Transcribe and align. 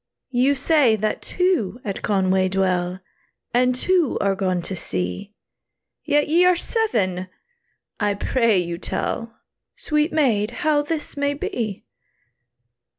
"You 0.31 0.55
say 0.55 0.95
that 0.95 1.21
two 1.21 1.79
at 1.85 2.01
Conway 2.01 2.49
dwell, 2.49 3.01
And 3.53 3.75
two 3.75 4.17
are 4.19 4.33
gone 4.33 4.63
to 4.63 4.75
sea, 4.75 5.35
Yet 6.03 6.27
ye 6.27 6.43
are 6.43 6.55
seven! 6.55 7.27
I 7.99 8.15
pray 8.15 8.57
you 8.57 8.79
tell, 8.79 9.37
Sweet 9.75 10.11
maid, 10.11 10.49
how 10.65 10.81
this 10.81 11.15
may 11.17 11.35
be." 11.35 11.85